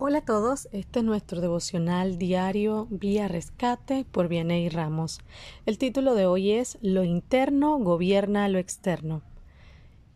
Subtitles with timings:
[0.00, 5.18] Hola a todos, este es nuestro devocional diario Vía Rescate por Vianey Ramos.
[5.66, 9.22] El título de hoy es Lo interno gobierna lo externo.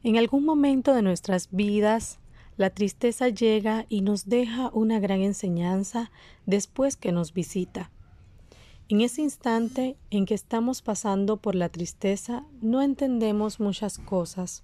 [0.04, 2.20] En algún momento de nuestras vidas,
[2.56, 6.12] la tristeza llega y nos deja una gran enseñanza
[6.46, 7.90] después que nos visita.
[8.88, 14.62] En ese instante en que estamos pasando por la tristeza, no entendemos muchas cosas,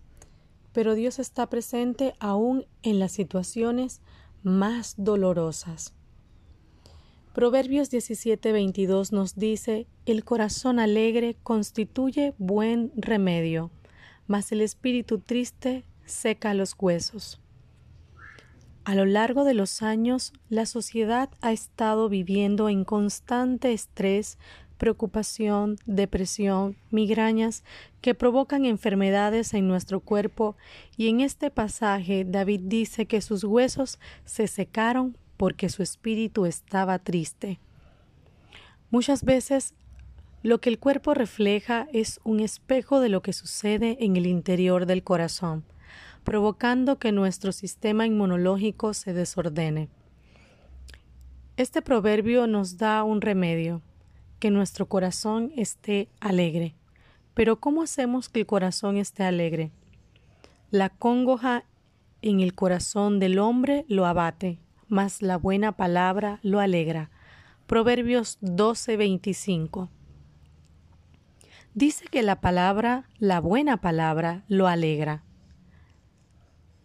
[0.73, 4.01] pero Dios está presente aún en las situaciones
[4.43, 5.95] más dolorosas.
[7.35, 13.71] Proverbios 17:22 nos dice, El corazón alegre constituye buen remedio,
[14.27, 17.41] mas el espíritu triste seca los huesos.
[18.85, 24.39] A lo largo de los años, la sociedad ha estado viviendo en constante estrés
[24.79, 27.65] preocupación, depresión, migrañas
[28.01, 30.57] que provocan enfermedades en nuestro cuerpo
[30.97, 36.99] y en este pasaje David dice que sus huesos se secaron porque su espíritu estaba
[36.99, 37.59] triste.
[38.91, 39.75] Muchas veces
[40.43, 44.87] lo que el cuerpo refleja es un espejo de lo que sucede en el interior
[44.87, 45.65] del corazón,
[46.25, 49.89] provocando que nuestro sistema inmunológico se desordene.
[51.57, 53.83] Este proverbio nos da un remedio,
[54.39, 56.75] que nuestro corazón esté alegre.
[57.35, 59.71] Pero ¿cómo hacemos que el corazón esté alegre?
[60.71, 61.65] La congoja
[62.23, 67.11] en el corazón del hombre lo abate, mas la buena palabra lo alegra.
[67.67, 69.89] Proverbios 12:25.
[71.75, 75.23] Dice que la palabra, la buena palabra, lo alegra.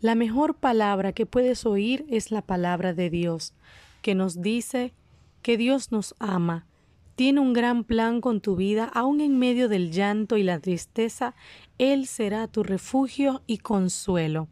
[0.02, 3.54] La mejor palabra que puedes oír es la palabra de Dios,
[4.02, 4.94] que nos dice
[5.42, 6.68] que Dios nos ama,
[7.16, 11.36] tiene un gran plan con tu vida, aun en medio del llanto y la tristeza,
[11.78, 14.48] Él será tu refugio y consuelo.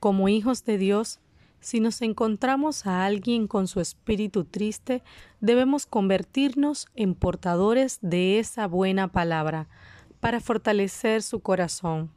[0.00, 1.20] Como hijos de Dios,
[1.60, 5.02] si nos encontramos a alguien con su espíritu triste,
[5.40, 9.68] debemos convertirnos en portadores de esa buena palabra
[10.18, 12.10] para fortalecer su corazón.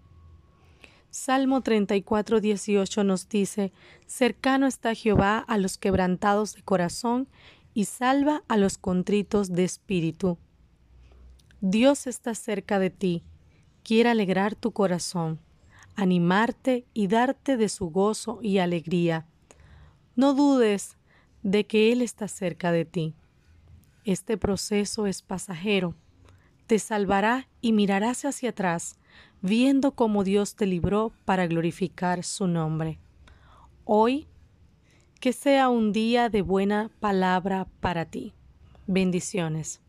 [1.11, 3.71] Salmo 34, 18 nos dice,
[4.05, 7.29] Cercano está Jehová a los quebrantados de corazón
[7.75, 10.39] y salva a los contritos de espíritu.
[11.59, 13.23] Dios está cerca de ti,
[13.83, 15.39] quiere alegrar tu corazón,
[15.95, 19.27] animarte y darte de su gozo y alegría.
[20.15, 20.97] No dudes
[21.43, 23.13] de que Él está cerca de ti.
[24.05, 25.95] Este proceso es pasajero.
[26.67, 28.95] Te salvará y mirarás hacia atrás,
[29.41, 32.99] viendo cómo Dios te libró para glorificar su nombre.
[33.83, 34.27] Hoy
[35.25, 38.35] que sea un día de buena palabra para ti.
[38.85, 39.81] Bendiciones.